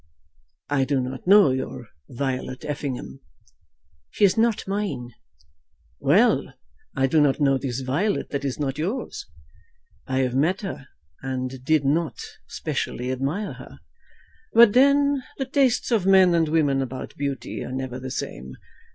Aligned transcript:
I 0.71 0.83
do 0.83 0.99
not 0.99 1.27
know 1.27 1.51
your 1.51 1.89
Violet 2.09 2.65
Effingham." 2.65 3.19
"She 4.09 4.25
is 4.25 4.35
not 4.35 4.67
mine." 4.67 5.11
"Well; 5.99 6.55
I 6.95 7.05
do 7.05 7.21
not 7.21 7.39
know 7.39 7.59
this 7.59 7.81
Violet 7.81 8.29
that 8.31 8.43
is 8.43 8.57
not 8.59 8.79
yours. 8.79 9.27
I 10.07 10.17
have 10.21 10.33
met 10.33 10.61
her, 10.61 10.87
and 11.21 11.63
did 11.63 11.85
not 11.85 12.17
specially 12.47 13.11
admire 13.11 13.53
her. 13.53 13.77
But 14.53 14.73
then 14.73 15.21
the 15.37 15.45
tastes 15.45 15.91
of 15.91 16.07
men 16.07 16.33
and 16.33 16.49
women 16.49 16.81
about 16.81 17.13
beauty 17.15 17.63
are 17.63 17.71
never 17.71 17.99
the 17.99 18.09
same. 18.09 18.57